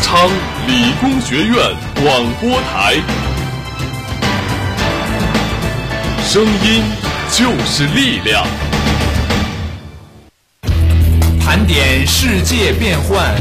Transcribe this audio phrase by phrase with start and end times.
[0.00, 0.30] 昌
[0.66, 1.54] 理工学院
[1.96, 2.06] 广
[2.40, 2.94] 播台，
[6.22, 6.82] 声音
[7.30, 8.46] 就是力量。
[11.40, 13.34] 盘点世界变幻，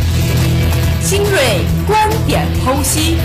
[1.02, 3.18] 新锐观点剖析，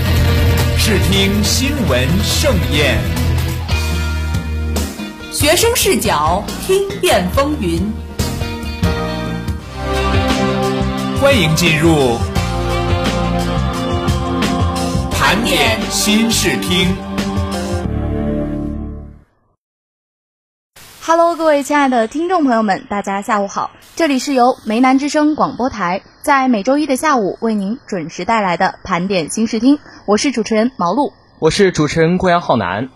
[0.77, 2.97] 视听新闻盛宴，
[5.31, 7.81] 学生视角听遍风云。
[11.19, 12.17] 欢迎进入
[15.33, 16.95] 盘点新视听。
[21.03, 23.71] Hello，各位亲爱的听众朋友们，大家下午好！
[23.95, 32.89] 这里是由梅南之声广播台在每周一的下午为您准时带来的盘点新视听，我是主持人毛璐，我是主持人郭阳浩南。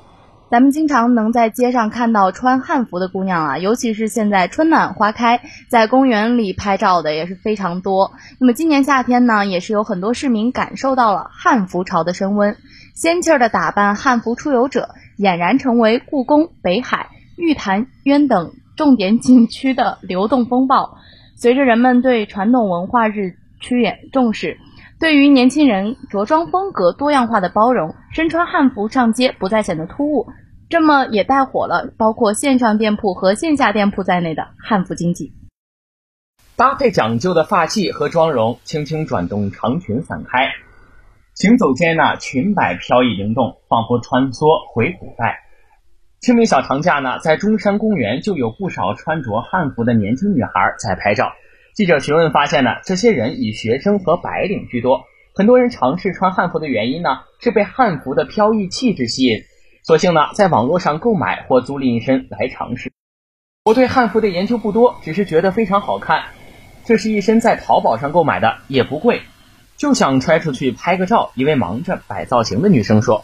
[0.49, 8.13] 咱们经常能在街上看到穿汉服的姑娘啊，尤其是现在春暖花开，在公园里拍照的也是非常多。
[8.39, 12.55] 那么今年夏天呢，也是有很多市民感受到了汉服潮的升温，
[12.94, 20.97] 仙气儿的打扮汉服出游者俨然成为故宫、北海、玉潭渊等重点景区的流动风暴。
[21.35, 24.57] 随着人们对传统文化日趋严重视。
[25.00, 30.28] 对于年轻人着装风格多样化的包容，身穿汉服上街不再显得突兀，
[30.70, 35.34] 这么也带火了包括线上店铺和线下店铺在内的汉服经济。
[36.56, 40.50] 搭配讲究的发髻和妆容，轻轻转动长裙散开，
[41.36, 45.44] 行走间呢，裙摆飘逸灵动，仿佛穿梭回古代。
[46.22, 51.34] 清明小长假呢，在中山公园就有不少穿着汉服的年轻女孩在拍照。
[51.78, 55.06] 记者询问发现呢，这些人以学生和白领居多。
[55.36, 59.44] 很多人尝试穿汉服的原因呢，是被汉服的飘逸气质吸引，
[59.84, 62.92] 索性呢在网络上购买或租赁一身来尝试。
[63.64, 66.23] 我对汉服的研究不多，只是觉得非常好看。
[66.84, 69.22] 这是一身在淘宝上购买的，也不贵，
[69.75, 71.30] 就想揣出去拍个照。
[71.36, 73.23] 一位忙着摆造型的女生说。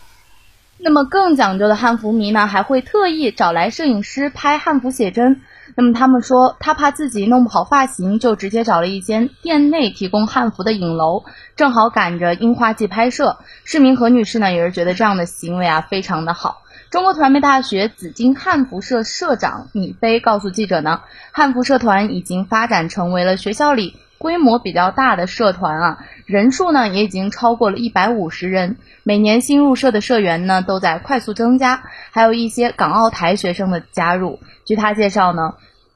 [0.78, 5.42] 那么更讲究的汉服迷呢，还会特意找来摄影师拍汉服写真。
[5.76, 11.24] 那么他们说，他怕自己弄不好发型，就直接找了一间店内提供汉服的影楼，
[11.56, 13.38] 正好赶着樱花季拍摄。
[13.64, 16.62] 市民何女士呢，也是觉得这样的行为啊非常的好。
[16.90, 21.02] 中国传媒大学紫金汉服社社长米飞告诉记者呢，
[21.32, 28.78] 汉服社团已经发展成为了学校里规模比较大的社团啊，人数呢也已经超过了一百五十人。
[29.04, 34.40] 每年新入社的社员呢都在快速增加，还有一些港澳台学生的加入。
[34.64, 35.56] 据他介绍呢，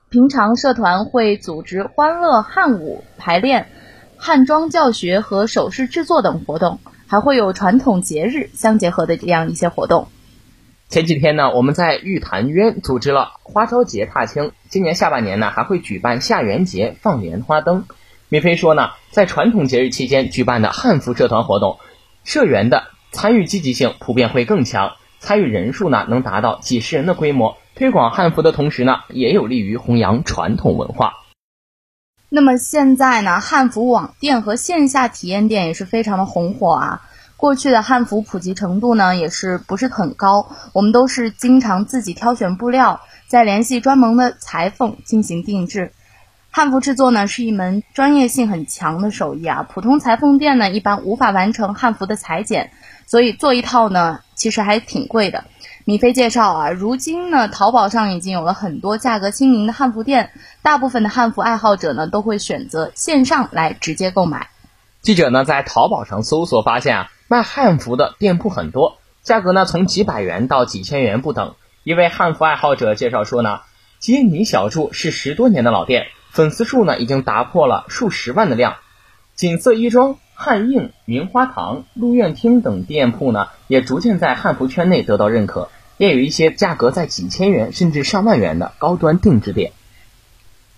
[0.09, 3.69] 平常社团会组织欢乐汉舞排练、
[4.17, 10.09] 汉装教学和首饰制作等活动，还会有传统节日相结合的这样一些活动。
[10.89, 17.85] 前几天呢，我们在玉潭渊组织了花朝节踏青，今年下半年呢还会举办下元节放莲花灯。
[18.29, 21.79] 米飞说呢，在传统节日期间举办的汉服社团活动，
[22.25, 27.55] 社员的参与积极性普遍会更强，参与人数呢能达到几十人的规模。
[27.73, 31.13] 推广汉服的同时呢，也有利于弘扬传统文化。
[32.27, 37.01] 那么现在呢，汉服网店和线下体验店也是非常的红火啊。
[37.37, 45.93] 过去的汉服普及程度呢，也是不是很高，我们都是经常自己挑选布料，再联系专门的裁缝进行定制。
[46.57, 52.71] 汉服制作呢是一门专业性很强的手艺啊，普通裁缝店呢一般无法完成汉服的裁剪，
[53.05, 55.45] 所以做一套呢其实还挺贵的。
[55.85, 60.31] 米菲介绍啊，如今呢淘宝上已经有了很多价格亲民的汉服店，
[60.63, 64.49] 大部分的汉服爱好者呢都会选择线上来直接购买。
[65.03, 71.53] 记者呢在淘宝上搜索发现啊，卖汉服的店铺很多，价格呢从几百元到几千元不等。
[71.83, 73.59] 一位汉服爱好者介绍说呢，
[73.99, 76.07] 街泥小筑是十多年的老店。
[76.37, 78.75] 粉丝数呢已经打破了数十万的量，
[79.33, 89.71] 锦瑟衣装、汉映、云花堂、鹿苑厅等店铺呢也逐渐在汉服圈内得到认可，也有一些价格在几千元甚至上万元的高端定制店。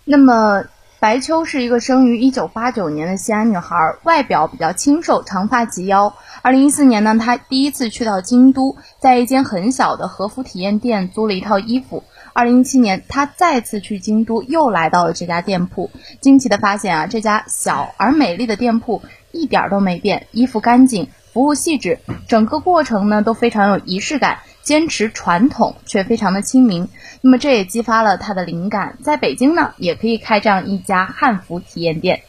[0.06, 0.64] 那么
[1.02, 6.16] 白秋是一个生于一九八九年的西安女孩，外表比较清瘦，长发及腰。
[6.42, 12.06] 二零一四年呢，她第一次去到京都，在一间很小的和服体验店租了一套衣服。
[12.40, 15.92] 二零一七年，他再次去京都，又来到了这家店铺，
[16.22, 19.04] 惊奇的发现啊，这家小而美丽的店铺
[19.34, 22.00] 一点都没变，衣服干净，服务细致，
[22.30, 26.88] 整个过程呢都非常有仪式感，坚持传统却非常的亲民。
[27.20, 32.22] 那么这也激发了他的灵感，在北京呢也可以开这样一家汉服体验店。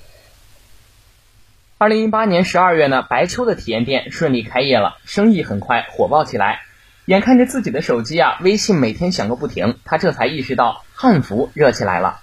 [1.79, 6.63] 二零一八年十二月呢，白秋的体验店顺利开业了，生意很快火爆起来。
[7.11, 12.21] 眼看着自己的手机啊，微信每天响个不停，他这才意识到汉服热起来了。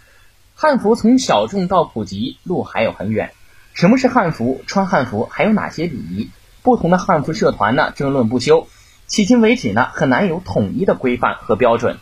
[0.55, 3.33] 汉服从小众到普及，路还有很远。
[3.73, 4.61] 什么是汉服？
[4.65, 6.29] 穿汉服还有哪些礼仪？
[6.63, 8.69] 不同的汉服社团呢争论不休，
[9.09, 11.97] 迄今为止呢很难有统一的规范和标准。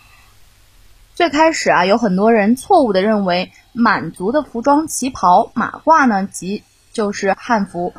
[1.16, 6.62] 最开始啊，有很多人错误的认为满族的服装旗袍马褂呢即
[6.94, 7.96] 就是汉服。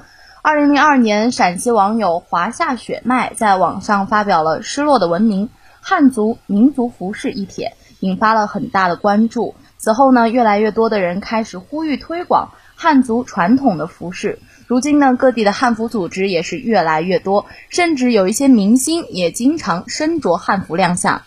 [0.49, 5.49] 二零零二年，陕西网友华夏血脉在网上发表了《失落的文明：
[5.81, 9.57] 汉族民族服饰》一帖，引发了很大的关注。
[9.77, 14.39] 此后呢，越来越多的人开始呼吁推广汉族传统的服饰。
[14.69, 21.23] 如今呢，各地的汉服组织也是越来越多，甚至有一些明星也经常身着汉服亮相。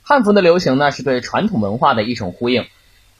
[0.00, 2.64] 汉服的流行呢，是对传统文化的一种呼应。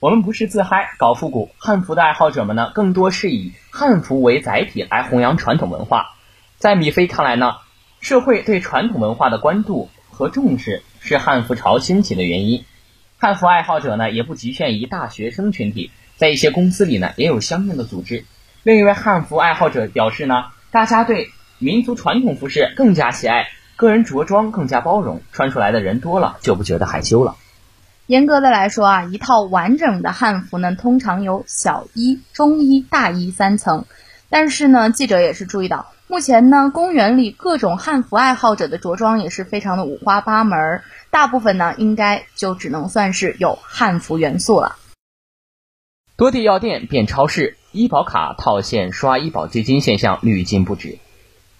[0.00, 6.14] 我们不是自嗨搞复古，汉服的爱好者们呢，更多是以汉服为载体来弘扬传统文化。
[6.56, 7.56] 在米菲看来呢，
[8.00, 12.64] 社会对传统文化的关注和重视是汉服潮兴起的原因。
[13.18, 18.24] 汉服爱好者呢，也不局限于大学生群体，在一些公司里呢，也有相应的组织。
[18.62, 27.34] 另一位汉服爱好者表示呢，大家对民族传统服饰更加喜爱，个人着装更加包容，穿出来的人多了就不觉得害羞了。
[28.08, 33.84] 严格的来说啊，一套完整的汉服呢，通常有小衣、中衣、大衣三层。
[34.30, 44.76] 但是呢，记者也是注意到，目前呢，公园里各种汉服爱好者的着装也是非常的五花八门儿，大部分呢，应该就只能算是有汉服元素了。
[46.16, 50.98] 多地药店变超市，医保卡套现刷医保基金现象屡禁不止。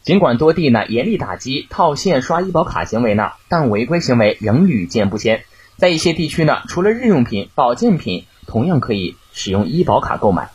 [0.02, 5.42] 尽管多地呢严厉打击套现刷医保卡行为呢，但违规行为仍屡见不鲜。
[5.78, 10.50] 在一些地区呢，除了日用品、保健品，同样可以使用医保卡购买。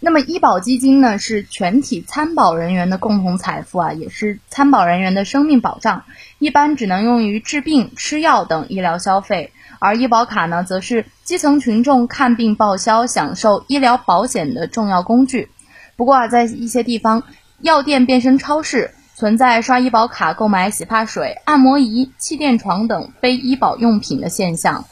[0.00, 6.04] 那么，医保基金呢，是全体参保人员的共同财富啊，也是参保人员的生命保障。
[6.38, 15.48] 一般只能用于治病、吃药等医疗消费，而医保卡呢，则是基层群众看病报销、享受医疗保险的重要工具。
[15.96, 17.22] 不过啊，在一些地方，
[17.60, 18.92] 药店变身超市。
[19.16, 24.84] 存在刷医保卡购买洗发水、按摩仪、气垫床等非医保用品的现象。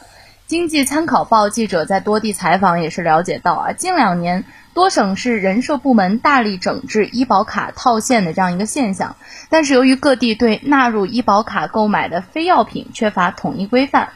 [0.46, 9.16] 经济参考报记者在多地采访也是了解到啊，近两年多省市人社部门大力整治医保卡套现的这样一个现象。
[9.48, 14.10] 但是由于各地对纳入医保卡购买的非药品缺乏统一规范，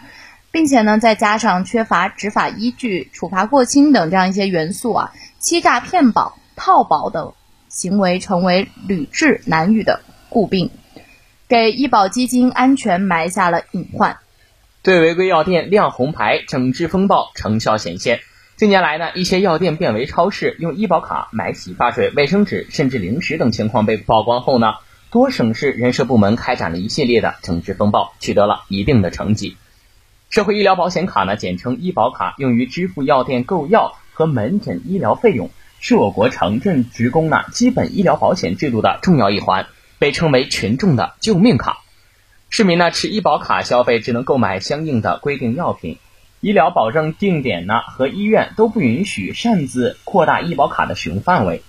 [0.52, 7.32] 并且呢再加上缺乏执法依据、处罚过轻等这样一些元素啊，欺诈骗保、套保等。
[7.76, 10.00] 行为成为屡治难愈的
[10.30, 10.70] 诟病，
[11.46, 14.16] 给医保基金安全埋下了隐患。
[14.80, 18.20] 对违规药店亮红牌、整治风暴成效显现。
[18.56, 24.76] 近年来呢，一些药店变为超市，用医保卡买洗发水、卫生纸，甚至零食等情况被曝光后呢，
[25.10, 29.58] 多省市人社部门开展了一系列的整治风暴，取得了一定的成绩。
[30.30, 35.50] 社会医疗保险卡呢，简称医保卡，用于支付药店购药和门诊医疗费用。
[35.88, 39.68] 是我国城镇职工呢基本医疗保险制度的重要一环，
[40.00, 41.78] 被称为群众的救命卡。
[42.50, 45.98] 市民呢持医保卡消费只能购买相应的规定药品，
[46.40, 51.62] 医疗保证定点呢和医院都不允许擅自扩大医保卡的使用范围。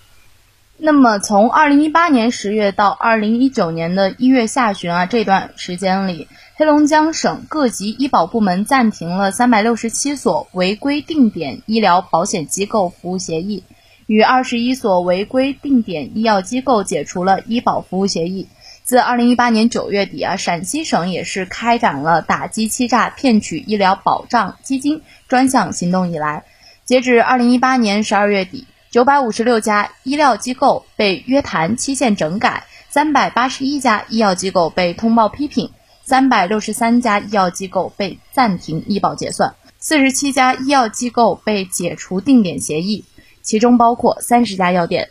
[0.79, 13.63] 那么从二零一八年十月到二零一九年的一月下旬啊这段时间里，黑龙江省各级医保部门暂停了三百六十七所违规定点医疗保险机构服务协议。
[14.07, 18.47] 与二十一所违规定点医药机构解除了医保服务协议。
[18.83, 26.45] 自二零一八年九月底啊，陕西省也是开展了打击欺诈骗取医疗保障基金专项行动以来，
[26.85, 35.71] 截止二零一八年十二月底，九百五十六家医疗机构被约谈期限整改，三百八十一家医药机构被通报批评，
[36.05, 43.03] 三百六十三家医药机构被暂停医保结算，四十七家医药机构被解除定点协议。
[43.47, 45.07] 其中包括三十家药店。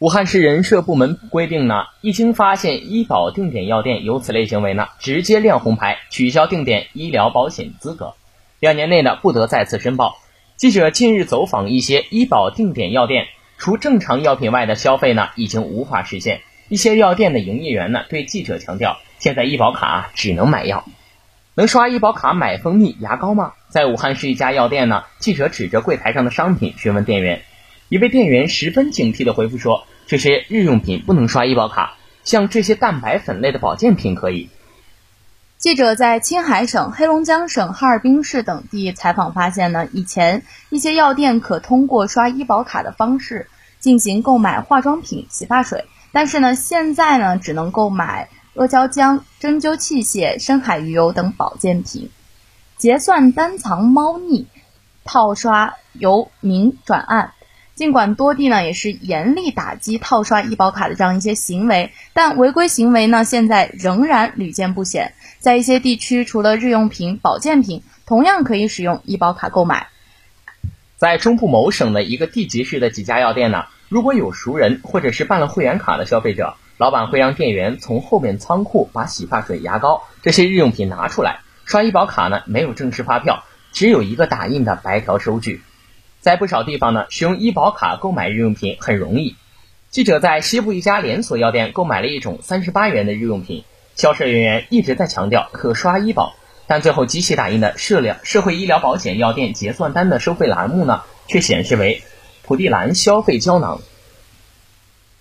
[0.00, 8.14] 武汉市人社部门规定呢，一经发现医保定点药店有此类行为呢，直接亮红牌，取消定点医疗保险资格，
[8.58, 10.16] 两年内呢不得再次申报。
[10.56, 13.26] 记者近日走访一些医保定点药店，
[13.58, 16.40] 除正常药品外的消费呢已经无法实现。
[16.68, 20.84] 一些药店的营业员呢对记者强调，现在医保卡只能买药，
[21.54, 23.52] 能刷医保卡买蜂蜜、牙膏吗？
[23.68, 27.44] 在武汉市一家药店呢，记者指着柜台上的商品询问店员。
[27.88, 34.50] 一位店员十分警惕地回复说：“这些日用品不能刷医保卡，像这些蛋白粉类的保健品可以。”
[35.56, 43.48] 记者在青海省、黑龙江省哈尔滨市等地采访发现呢，以前一些药店可通过刷医保卡的方式
[43.80, 52.10] 进行购买化妆品、洗发水，但是呢，现在呢只能购买阿胶浆、针灸器械、深海鱼油等保健品。
[52.76, 54.46] 结算单藏猫腻，
[55.04, 57.32] 套刷由明转暗。
[57.78, 65.12] 尽管多地呢也是严厉打击套刷医保卡的这样一些行为，但违规行为呢现在仍然屡见不鲜。
[65.38, 69.86] 在一些地区，除了日用品、保健品，同样可以使用医保卡购买。
[70.96, 85.62] 在中部某省的一个地级市的几家药店呢，如果有熟人或者是办了会员卡的消费者，老板会让店员从后面仓库把洗发水、牙膏这些日用品拿出来，刷医保卡呢没有正式发票，只有一个打印的白条收据。
[86.20, 89.36] 在不少地方呢，使用医保卡购买日用品很容易。
[89.90, 96.34] 记者在西部一家连锁药店购买了一种三十八元的日用品，销售人员一直在强调可刷医保，
[96.66, 102.02] 但最后机器打印的社疗社会医疗保险药店结算单的收费栏目呢，却显示为
[102.42, 103.80] 普地蓝消费胶囊。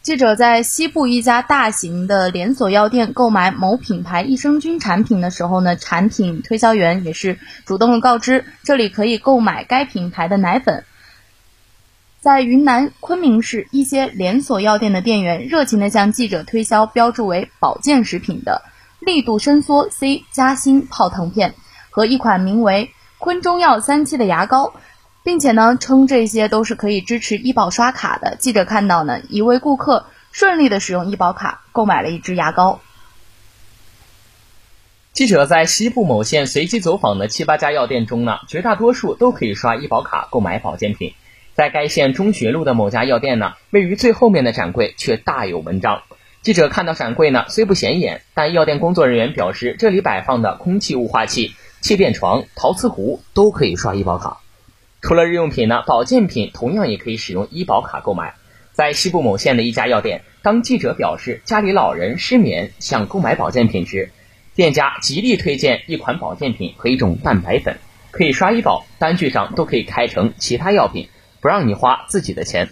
[0.08, 10.86] 记者在西部一家大型的连锁药店购买某品牌益生菌产品的时候呢，产品推销员也是主动的告知这里可以购买该品牌的奶粉。
[12.22, 18.62] 在云南昆明市一些连锁药店的店员热情地向记者推销标注为保健食品的
[19.02, 21.54] 力度伸缩 C 加锌泡腾片
[21.90, 24.74] 和一款名为昆中药三七的牙膏。
[25.28, 28.38] 并且呢，称这些都是可以支持医保刷卡的。
[28.40, 32.80] 记者看到呢，一位顾客顺利的使用医保卡购买了一支牙膏。
[35.12, 41.12] 记者在西部某县随机走访的七八家药店中呢，绝大多数都可以刷医保卡购买保健品。
[41.54, 46.04] 在该县中学路的某家药店呢，位于最后面的展柜却大有文章。
[46.42, 54.40] 记者看到展柜呢，虽不显眼，但药店工作人员表示，这里摆放的空气雾化器、气垫床、陶瓷壶都可以刷医保卡。
[55.02, 58.34] 除了日用品呢，保健品同样也可以使用医保卡购买。
[58.74, 64.12] 在西部某县的一家药店，当记者表示家里老人失眠想购买保健品时，
[64.56, 67.78] 店家极力推荐一款保健品和一种蛋白粉，
[68.12, 71.10] 可以刷医保，单据上都可以开成其他药品，
[71.42, 72.70] 不让你花自己的钱。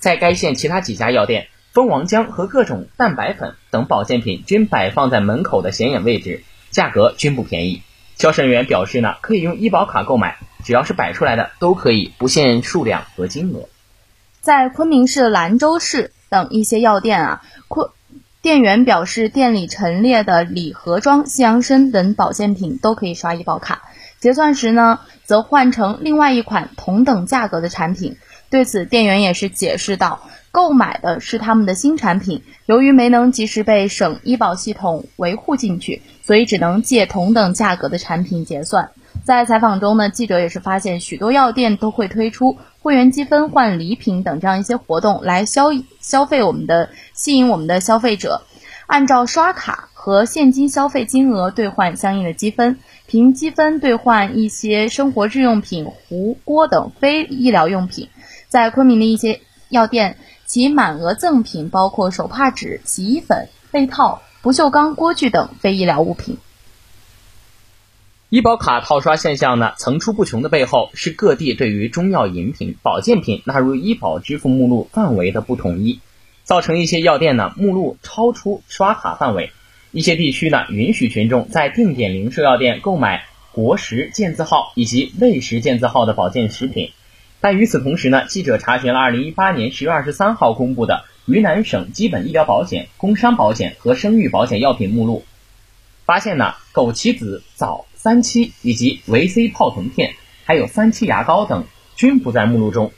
[0.00, 7.82] 在该县其他几家药店，蜂王浆和各种蛋白粉等保健品均摆放在门口的显眼位置，价格均不便宜。
[8.16, 10.38] 销售人员表示呢，可以用医保卡购买。
[10.66, 13.68] 只要是摆出来的都可以，不限数量和金额。
[14.40, 17.88] 在昆明市兰州市等一些药店啊，昆
[18.42, 23.82] 店员表示，店里陈列的礼盒装西洋参等保健品都可以刷医保卡，
[24.18, 28.16] 结算时呢，则换成另外一款同等价格的产品。
[28.50, 38.90] 对此，店员也是解释道，购买的是他们的新产品，由于没能及时被省医保系统维护进去，所以只能借同等价格的产品结算。
[39.24, 45.66] 在采访中呢，记者也是发现许多药店都会推出会员积分换礼品等这样一些活动来消
[46.00, 48.42] 消费我们的吸引我们的消费者，
[48.86, 58.08] 按照刷卡和现金消费金额兑换相应的积分，凭积分兑换一些生活日用品、壶锅等非医疗用品。
[58.48, 66.38] 在昆明的一些药店，其满额赠品包括手帕纸、洗衣粉、被套、不锈钢锅具等非医疗物品。
[68.28, 76.00] 医保卡套刷现象呢层出不穷的背后，是各地对于中药饮品、保健品纳入医保支付目录范围的不统一，
[76.42, 79.52] 造成一些药店呢目录超出刷卡范围。
[79.92, 86.90] 一些地区呢允许群众在定点零售药店购买国食健字号以及卫食健字号的保健食品，
[87.40, 95.24] 但与此同时呢，记者查询了2018年10月23号公布的云南省基本医疗保险、工伤保险和生育保险药品目录，
[96.04, 97.86] 发现呢枸杞子枣。
[98.06, 101.64] 三七以及维 C 泡腾片，还有三七牙膏等
[101.96, 102.92] 均不在目录中。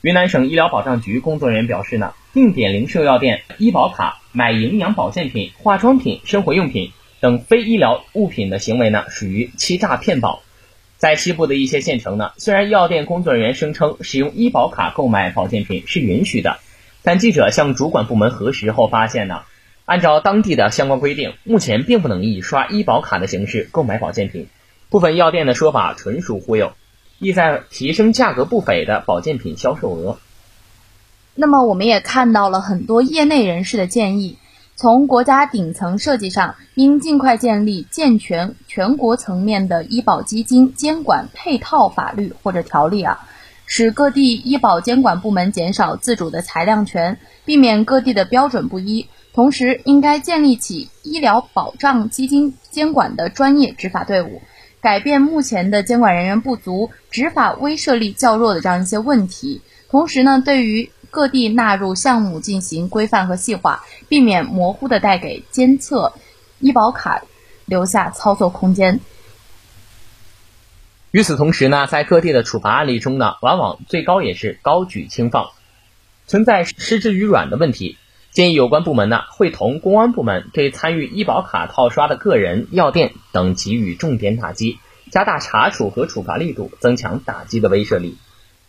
[0.00, 10.44] 云南省医疗保障局工作人员表示呢，定点零售药店医保卡买营养保健品、化妆品、生活用品等非医疗物品的行为呢，属于欺诈骗保。
[10.98, 16.60] 在西部的一些县城呢，虽然药店工作人员声称使用医保卡购买保健品是允许的，
[17.02, 19.42] 但记者向主管部门核实后发现呢。
[19.86, 24.48] 按照当地的相关规定，目前并不能以刷医保卡的形式购买保健品。
[24.88, 26.72] 部分药店的说法纯属忽悠，
[27.18, 30.18] 意在提升价格不菲的保健品销售额。
[31.34, 34.38] 那么，我们也看到了很多业内人士的建议，
[34.76, 43.28] 从国家顶层设计上，应尽快建立健全全国层面的医保基金监管配套法律或者条例啊，
[43.66, 49.08] 使各地医保监管部门减少自主的裁量权，避免各地的标准不一。
[49.34, 54.40] 同时，应该建立起医疗保障基金监管的专业执法队伍，
[54.80, 59.60] 改变目前的监管人员不足、执法威慑力较弱的这样一些问题。
[59.90, 66.12] 同时呢，对于各地纳入项目进行规范和细化，避免模糊的带给监测
[66.60, 67.22] 医保卡
[67.64, 69.00] 留下操作空间。
[71.10, 75.50] 与此同时呢，在各地的处罚案例中呢，往往最高也是高举轻放，
[76.28, 77.98] 存在失之于软的问题。
[78.34, 84.80] 建议有关部门呢，会同公安部门对参与医保卡套刷的个人、药店等给予重点打击，
[85.12, 88.18] 加大查处和处罚力度，增强打击的威慑力。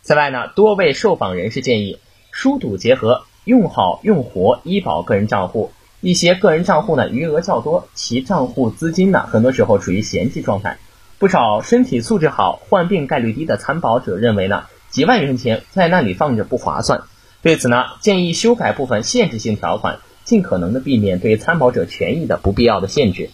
[0.03, 1.98] 此外呢，多位受访人士建议
[2.31, 5.72] 疏堵结合，用好用活医保个人账户。
[6.00, 10.77] 一些个人账户呢，余额较多，其账户资金呢，很多时候处于闲置状态。
[11.17, 17.01] 不少身体素质好、患病概率低的参保者认为呢，几万元钱在那里放着不划算。
[17.45, 23.29] 对此呢，建议修改部分限制性条款，尽可能的避免对参保者权益的不必要的限制，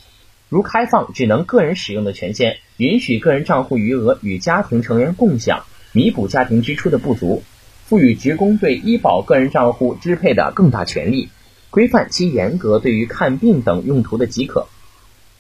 [0.49, 5.63] 如开放只能个人使用的权限，允许个人账户余额与家庭成员共享，
[5.93, 7.41] 弥补家庭支出的不足，
[7.85, 11.29] 赋予职工对医保个人账户支配的更大权利。
[11.69, 14.67] 规范其严格对于看病等用途的即可，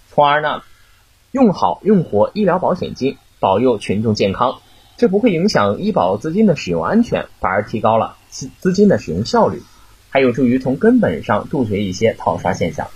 [0.09, 0.61] 从而呢，
[1.33, 4.59] 用好用活医疗保险金，保佑群众健康。
[4.95, 9.61] 这不会影响医保资金的使用安全，反而提高了资资金的使用效率，
[10.09, 12.87] 还有助于从根本上杜绝一些套刷现象。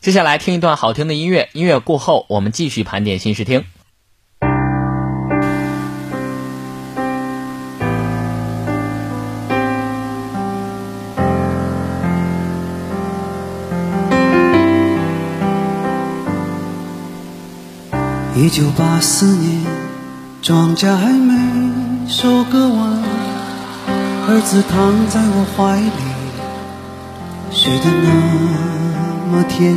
[0.00, 3.64] 接下来听一段好听的音乐，音乐过后我们继续盘点新视听。
[18.34, 19.62] 一九八四年，
[20.40, 23.02] 庄稼还没收割完，
[24.32, 25.90] 儿子躺在我怀里，
[27.50, 28.08] 睡得那
[29.26, 29.76] 么甜。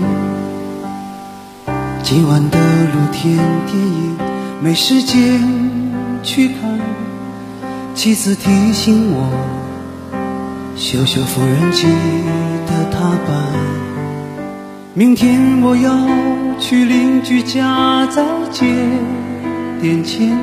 [2.04, 4.16] 今晚的露天电影
[4.62, 5.42] 没时间
[6.22, 6.80] 去看，
[7.96, 9.28] 妻子提醒我，
[10.76, 11.88] 修修缝纫机
[12.68, 13.36] 的踏板。
[14.94, 15.98] 明天我要
[16.60, 18.68] 去邻居家再借
[19.82, 20.38] 点钱，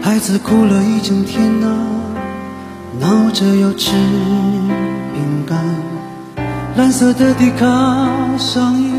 [0.00, 1.66] 孩子哭了一整天呐，
[3.02, 3.90] 闹着要吃
[5.12, 5.58] 饼干。
[6.76, 7.66] 蓝色的迪卡
[8.38, 8.92] 上衣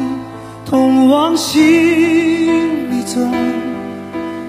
[0.65, 3.31] 痛往心里钻，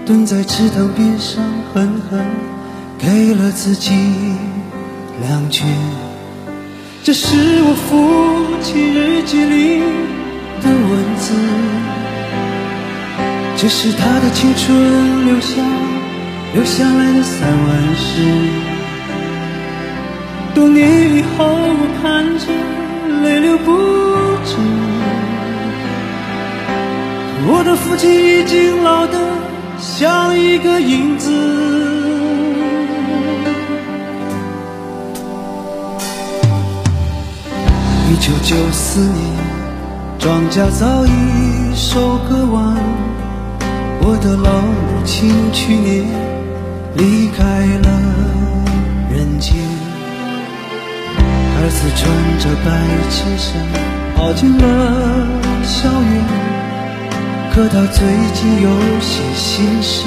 [0.04, 1.40] 蹲在池塘边上
[1.72, 2.20] 狠狠
[2.98, 3.92] 给了自己
[5.22, 5.68] 两拳。
[7.04, 9.78] 这是我父亲日记里
[10.60, 11.32] 的文字，
[13.56, 15.62] 这是他的青春留下
[16.54, 18.73] 留下来的散文诗。
[20.54, 22.46] 多年以后，我看着
[23.22, 23.72] 泪流不
[24.44, 24.56] 止，
[27.46, 29.18] 我的父亲已经老得
[29.80, 31.30] 像一个影子。
[38.08, 39.18] 一九九四年，
[40.20, 41.10] 庄稼早已
[41.74, 42.76] 收割完。
[44.06, 46.04] 我的老母亲去年
[46.96, 47.42] 离开
[47.82, 47.88] 了
[49.10, 49.54] 人间，
[51.64, 52.04] 儿子穿
[52.38, 52.68] 着白
[53.08, 53.56] 衬衫
[54.14, 54.62] 跑进了
[55.64, 56.12] 校园，
[57.54, 58.68] 可他最近有
[59.00, 60.04] 些心事，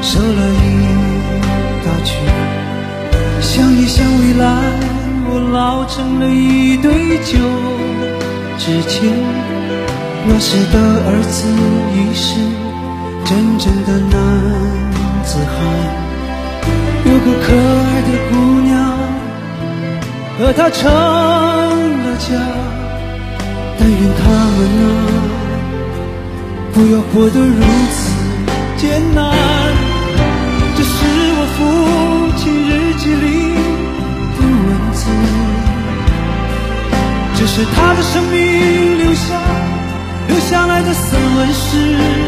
[0.00, 0.66] 瘦了一
[1.84, 2.10] 大圈，
[3.42, 4.48] 想一想未来。
[5.30, 7.36] 我老成了一堆旧
[8.56, 9.12] 纸钱，
[10.26, 11.44] 那时的儿子
[11.92, 12.40] 已是
[13.26, 14.10] 真正的男
[15.22, 15.52] 子汉。
[17.04, 18.67] 有个可爱的姑娘
[20.38, 22.28] 和他成了家，
[23.76, 24.22] 但愿他
[24.54, 24.90] 们啊
[26.72, 27.98] 不要活得如此
[28.76, 29.18] 艰难。
[30.76, 30.96] 这是
[31.34, 31.58] 我父
[32.38, 33.26] 亲日记里
[34.36, 35.00] 的文字。
[37.34, 38.36] 这是他的生命
[38.98, 39.26] 留下
[40.28, 42.27] 留下来的散文诗。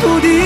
[0.00, 0.37] 土地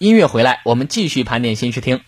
[0.00, 2.00] 音乐回来，我们继续盘点新视听。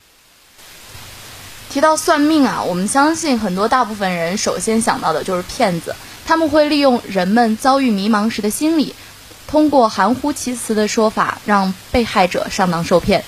[1.68, 8.94] 提到算命啊，我们相信很多大部分人首先想到的就是骗子，他们会利用人们遭遇迷茫时的心理，
[9.46, 13.22] 通过含糊其辞的说法让被害者上当受骗。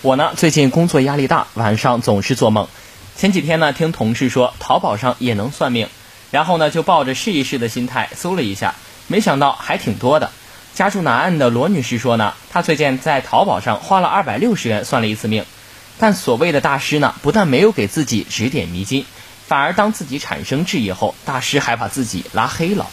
[0.00, 2.66] 我呢，最近工作压力大，晚上总是做梦。
[3.14, 5.86] 前几天呢，听同事说淘宝上也能算命，
[6.30, 8.74] 然后呢，就抱着试一试的心态搜了一下，
[9.06, 10.30] 没想到还挺多的。
[10.76, 15.46] 家住南岸的罗女士说呢，她最近在淘宝上花了二百六十元算了一次命，
[15.98, 19.06] 但所谓的大师呢，不但没有给自己指点迷津，
[19.46, 22.86] 反而当自己产生质疑后，大师还把自己拉黑了。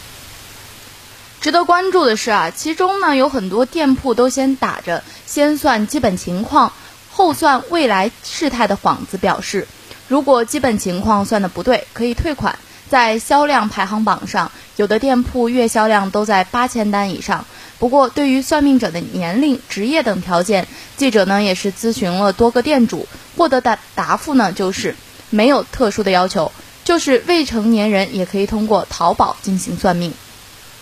[1.42, 6.72] 值得关注的是啊，其中呢有很多店铺都先打着先算基本情况，
[7.12, 9.68] 后算未来事态的幌子，表示
[10.08, 12.58] 如果基本情况算的不对，可以退款。
[12.88, 17.46] 在销量排行榜上，有的店铺月销量都在八千单以上。
[17.78, 24.94] 不过，对于算命者的年龄、职业等条件，记者呢也是咨询了多个店主，获得的答复呢就是
[25.30, 26.52] 没有特殊的要求，
[26.84, 30.14] 就是未成年人也可以通过淘宝进行算命。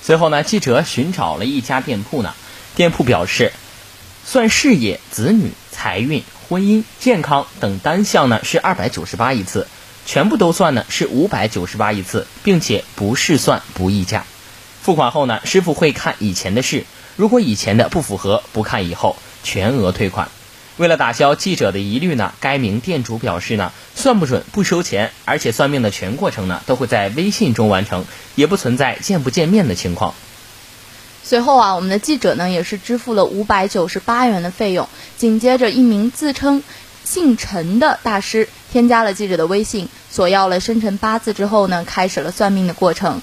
[0.03, 2.35] 随后呢，记者寻找了一家店铺呢，
[2.77, 3.53] 店铺表示，
[4.25, 9.67] 算事业、子女、财运、婚姻、健康等单项呢是二百九十八一次，
[10.05, 14.25] 全部都算呢是五百九十八一次，并且不试算不议价。
[14.81, 16.85] 付款后呢，师傅会看以前的事，
[17.17, 20.29] 如果以前的不符合，不看以后，全额退款。
[20.79, 30.15] 为了打消记者的疑虑呢，该名店主表示呢，算不准不收钱，而且算命的全过程呢都会在微信中完成，也不存在见不见面的情况。
[31.23, 34.89] 随后啊，我们的记者呢也是支付了五百九十八元的费用。
[35.17, 36.65] 紧接着，一名自称
[37.05, 43.21] 姓陈的大师添加了记者的微信，索要了生辰八字之后呢，开始了算命的过程。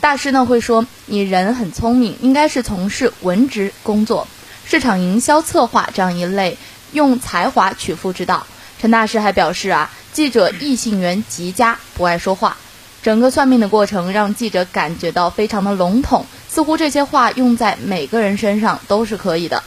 [0.00, 4.26] 大师呢会说：“你人很聪明，应该是从事文职工作，
[4.64, 6.58] 市场营销策划这样一类
[6.92, 8.46] 用才华取富之道。”
[8.80, 12.56] 陈大师还表示啊，记者异性缘极佳，不爱说话。
[13.00, 19.62] 整个算命的过程让记者感觉到非常的笼统，似乎这些话用在每个人身上都是可以的。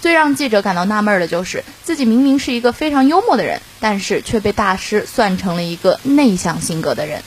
[0.00, 7.22] 最让记者感到纳闷的就是，自己明明是一个非常幽默的人，但是却被大师算成了一个内向性格的人。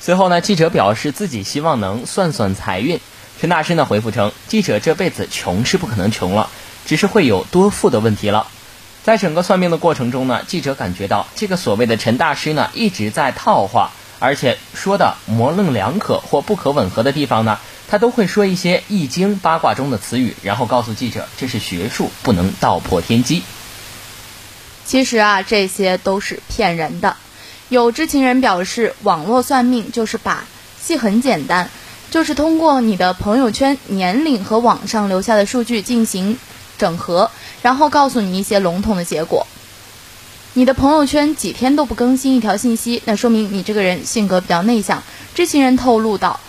[0.00, 3.00] 随后呢，记者表示自己希望能算算财运。
[3.38, 6.48] 陈大师呢回复称，记者这辈子穷是不可能穷了，
[6.86, 8.46] 只是会有多富的问题了。
[9.02, 13.90] 在整个算命的过程中呢，记者感觉到这个所谓的陈大师呢一直在套话。
[14.22, 17.58] 而且说的模棱两可或不可吻合的地方呢，
[17.90, 23.42] 他都会说一些易经八卦中的词语，然后告诉记者这是学术，不能道破天机。
[24.86, 27.16] 其实啊，这些都是骗人的。
[27.68, 30.44] 有知情人表示，网络算命就是把
[30.80, 31.68] 戏很简单，
[32.12, 36.38] 就是通过你的朋友圈年龄和网上留下的数据进行
[36.78, 39.48] 整合，然后告诉你一些笼统的结果。
[40.54, 45.02] 你的朋友圈几天都不更新一条信息，那说明你这个人性格比较内向。
[45.34, 46.40] 知情人透露到，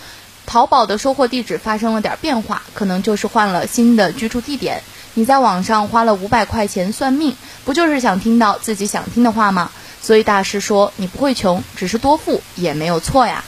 [0.51, 4.83] 淘宝的收货地址发生了点变化，可能就是换了新的居住地点。
[5.13, 9.71] 你在网上花了五百块钱算命，不就是想听到自己想听的话吗？
[10.01, 13.45] 所以大师说你不会穷，只是多富也没有错呀。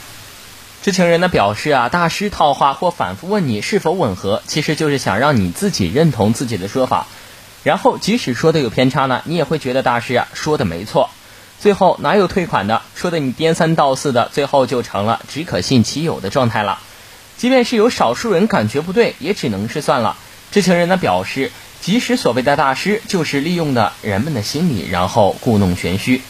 [0.80, 7.06] 知情人呢表示啊，大师套话或反复问你是否吻合，其实就是想让你自己认同自己的说法，
[7.64, 11.10] 然后即使说的有偏差呢，你也会觉得大师啊说的没错。
[11.60, 12.80] 最后哪有退款的？
[12.94, 16.78] 说的你颠三倒四的，最后就成了只可信其有的状态了。
[17.36, 20.16] 即便是有少数人感觉不对，也只能是算了。
[20.50, 26.22] 知情人呢表示，即使所谓的大师就是利用的人们的心理，然后故弄玄虚。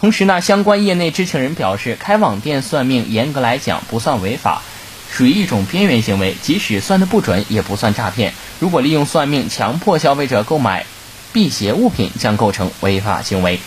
[0.00, 4.62] 同时呢，相关业内知情人表示，开网店算命严格来讲不算违法，
[5.10, 8.32] 属于一种边缘行为，即使算的不准也不算诈骗。
[8.60, 10.86] 如果利用算命强迫消费者购买
[11.32, 13.60] 辟邪物品，将构成违法行为。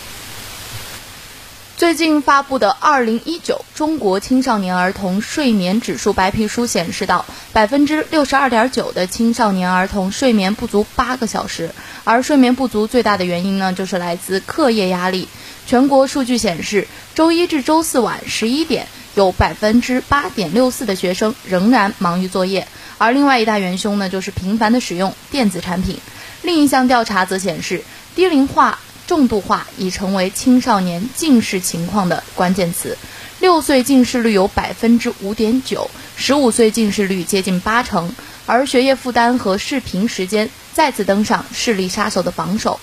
[1.76, 11.72] 最近发布的《二零一九中国青少年儿童睡眠指数白皮书》显示，到百分之六十二点九的青少年儿童睡眠不足八个小时，
[12.04, 15.28] 而睡眠不足最大的原因呢，就是来自课业压力。
[15.66, 25.98] 全国数据显示，周一至周四晚十一点，有百分之八点六四的学生仍然忙于作业，而另外一大元凶呢，就是频繁的使用电子产品。
[26.42, 27.82] 另一项调查则显示，
[28.14, 28.78] 低龄化。
[29.06, 32.96] 重度化已成为青少年近视情况的关键词，
[33.40, 38.14] 六岁近视率有百分之五点九，十五岁近视率接近八成，
[38.46, 42.80] 而学业负担和视频时间再次登上视力杀手的榜首。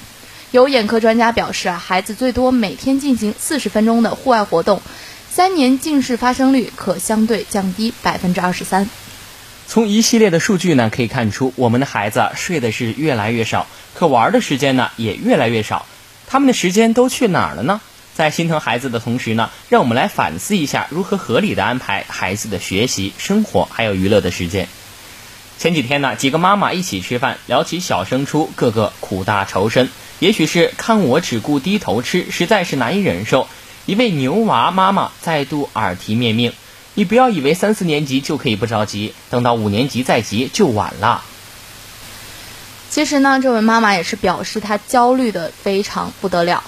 [0.52, 4.82] 有眼科专家表示啊，孩子最多每天进行四十分钟的户外活动，
[5.30, 8.90] 三年近视发生率可相对降低百分之二十三。
[9.68, 15.86] 从一系列的数据呢可以看出，我们的孩子睡的是越来越少，可玩的时间呢也越来越少。
[16.32, 17.82] 他们的时间都去哪儿了呢？
[18.16, 24.70] 在心疼孩子的同时呢，让我们来反思一下如何合理的安排孩子的学习、生活还有娱乐的时间。
[25.58, 29.90] 前几天呢，几个妈妈一起吃饭，聊起小升初，个个苦大仇深。
[30.20, 33.50] 也许是看我只顾低头吃，实在是难以忍受。
[33.86, 36.54] 一位牛娃妈妈再度耳提面命：
[36.94, 41.26] 你不要以为三四年级就可以不着急，等到五年级再急就晚了。
[42.92, 46.62] 其实呢，这位妈妈也是表示她焦虑的非常不得了。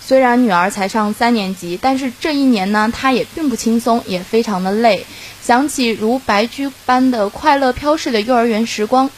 [0.00, 5.04] 虽然女儿才上三年级，但是这一年呢，她也并不轻松，也非常的累。
[5.42, 9.10] 想起如白驹般的快乐飘逝的幼儿园时光，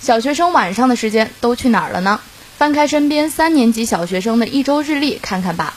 [0.00, 2.20] 小学生晚上的时间都去哪儿了呢？
[2.58, 5.74] 翻开身边三年级小学生的一周日历看看吧。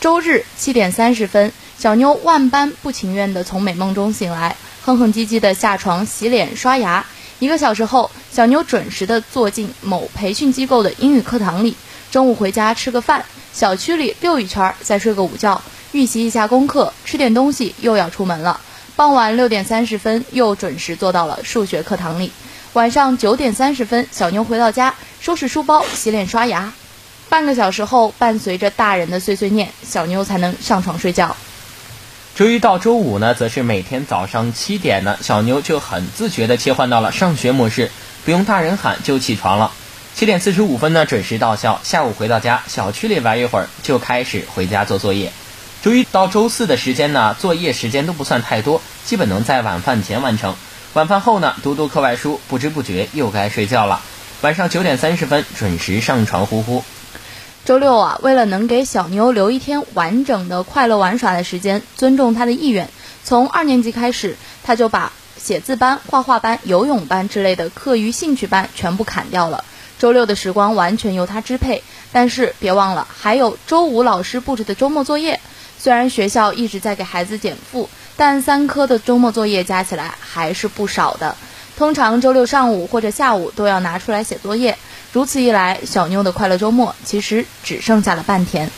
[0.00, 7.06] 周日七点三十分，小妞万般不情愿地从美梦中醒来，哼哼唧唧地下床洗脸刷牙。
[7.40, 11.76] 一个小时后，小妞准时地坐进某培训机构的英语课堂里。
[12.10, 15.60] 中午回家吃个饭，小区里溜一圈，再睡个午觉，
[15.92, 18.60] 预习一下功课，吃点东西，又要出门了。
[18.96, 22.32] 傍晚六点三十分，又准时坐到了数学课堂里。
[22.72, 26.72] 晚上九点三十分，小妞回到家，收拾书包，洗脸刷牙。
[27.28, 31.36] 半个小时后，伴随着大人的碎碎念，小妞才能上床睡觉。
[32.38, 37.90] 周一到周五呢，则是每天早上七点呢，小妞就很自觉地切换到了上学模式，
[38.24, 39.72] 不用大人喊就起床了。
[40.14, 41.80] 七点四十五分呢，准时到校。
[41.82, 45.32] 下午回到家，小区里玩一会儿，就开始回家做作业。
[45.82, 50.54] 周一到周四的时间呢，作业时间都不算太多，基本能在晚饭前完成。
[50.92, 54.00] 晚饭后呢，读读课外书，不知不觉又该睡觉了。
[54.42, 56.84] 晚上九点三十分准时上床呼呼。
[57.68, 62.88] 周六啊，为了能给小妞留一天完整的快乐玩耍的时间，尊重她的意愿，
[63.22, 69.62] 从二年级开始，他就把写字班、画画班、游泳班之类的课余兴趣班全部砍掉了。
[69.98, 75.38] 周六的时光完全由他支配，但是别忘了，还有周五老师布置的周末作业。
[75.78, 81.36] 虽然学校一直在给孩子减负，但三科的周末作业加起来还是不少的。
[81.76, 84.78] 通常周六上午或者下午都要拿出来写作业。
[85.10, 88.70] 如此一来，小妞的快乐周末其实只剩下了半天。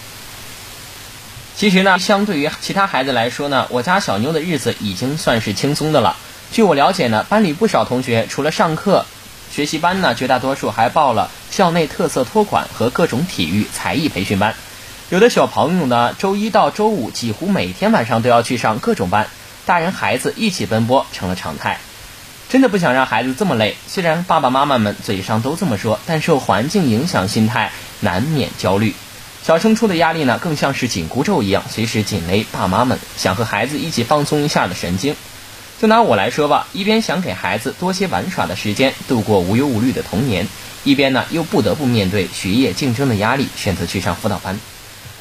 [1.57, 6.17] 其实呢，相对于其他孩子来说呢，我家小妞的日子已经算是轻松的了。
[6.53, 9.07] 据我了解呢，班里不少同学除了上课、
[9.53, 14.55] 学习班呢，绝大多数还报了校内特色托管和各种体育才艺培训班。
[15.11, 19.29] 有的小朋友呢，周一到周五几乎每天晚上都要去上各种班，
[19.67, 21.81] 大人孩子一起奔波成了常态。
[22.51, 23.77] 真的不想让孩子这么累。
[23.87, 28.93] 虽然爸爸妈妈们嘴上都这么说，但受环境影响，心态难免焦虑。
[29.45, 35.15] 小升初的压力呢，更像是紧箍咒一样，随时紧勒爸妈们想和孩子一起放松一下的神经。
[35.81, 40.49] 就拿我来说吧，一边想给孩子多些玩耍的时间，度过无忧无虑的童年，
[40.83, 44.59] 一边呢又不得不面对学业竞争的压力，选择去上辅导班。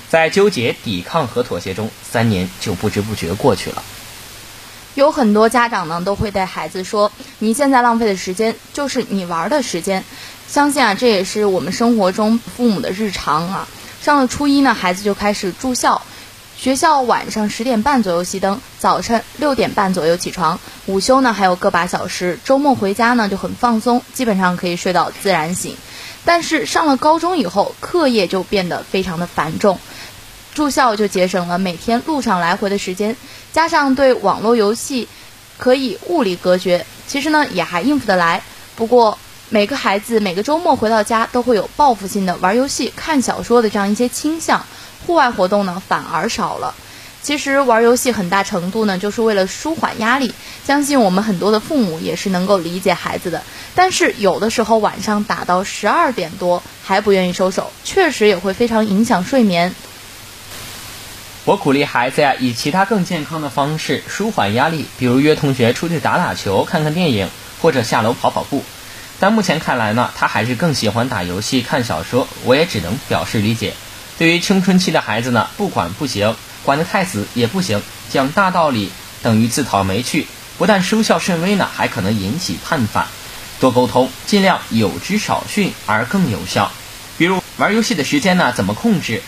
[0.09, 3.83] 在纠结、抵抗和妥协中，三年就不知不觉过去了。
[4.99, 7.09] 有很多家长呢，都会对孩子说
[7.39, 10.03] ：“你现在浪费的时间，就是你玩的时间。”
[10.45, 13.65] 相信啊，这也是我们生活中父母的日常啊。
[14.01, 16.01] 上了初一呢，孩子就开始住校，
[16.57, 25.77] 学校晚上十点半左右熄灯，早晨六点半左右起床，午休呢还有个把小时，周末回家呢就很放松，基本上可以睡到自然醒。
[26.25, 29.79] 但是上了高中以后，课业就变得非常的繁重，
[30.59, 33.15] 住校就节省了每天路上来回的时间，
[33.53, 35.07] 加上对网络游戏
[35.57, 38.43] 可以物理隔绝，其实呢也还应付得来。
[38.75, 39.17] 不过，
[39.47, 44.65] 每个孩子每个周末回到家都会有报复性的玩游戏、看小说的这样一些倾向，
[45.07, 46.75] 户外活动呢反而少了。
[47.23, 50.33] 其实玩游戏很大程度呢就是为了舒缓压力，
[50.67, 53.41] 相信我们很多的父母也是能够理解孩子的。
[53.75, 59.73] 但是有的时候晚上打到十二点多还不愿意收手，确实也会非常影响睡眠。
[61.49, 67.27] 我鼓励孩子呀，以其他更健康的方式舒缓压力，比如约同学出去打打球、看看电影，
[67.59, 68.63] 或者下楼跑跑步。
[69.19, 72.27] 但目前看来呢，他还是更喜欢打游戏、看小说。
[72.45, 73.73] 我也只能表示理解。
[74.19, 77.81] 对于青春期的孩子呢，不管不行，管得太死也不行。
[78.11, 78.91] 讲大道理
[79.23, 80.27] 等于自讨没趣，
[80.59, 83.07] 不但收效甚微呢，还可能引起叛反。
[83.59, 86.71] 多沟通，尽量有之少训而更有效。
[87.17, 89.23] 比如玩游戏的时间呢，怎么控制？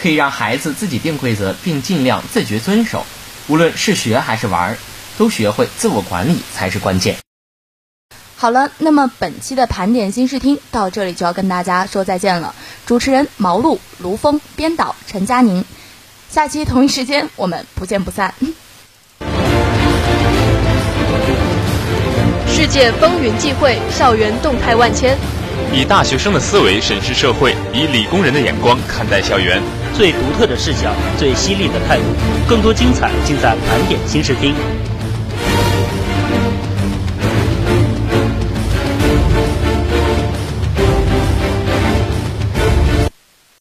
[0.00, 3.04] 可以让孩子自己定规则，并尽量自觉遵守。
[3.48, 4.76] 无论是学还是玩，
[5.16, 7.16] 都学会自我管理才是关键。
[8.36, 12.54] 好了，那么本期的盘点新视听到这里就要跟大家说再见了。
[12.86, 15.64] 主持人毛路、卢峰，编导陈佳宁。
[16.30, 18.32] 下期同一时间我们不见不散。
[22.46, 25.18] 世界风云际会，校园动态万千。
[25.72, 29.60] 以大学生的思维审视社会，以理工人的眼光看待校园。
[29.98, 32.04] 最独特的视角，最犀利的态度，
[32.48, 34.54] 更多精彩尽在盘点新视听。